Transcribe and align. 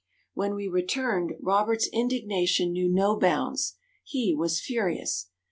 When 0.33 0.55
we 0.55 0.67
returned 0.67 1.33
Robert's 1.43 1.87
indignation 1.93 2.71
knew 2.71 2.89
no 2.89 3.19
bounds; 3.19 3.75
he 4.03 4.33
was 4.33 4.59
furious. 4.59 5.29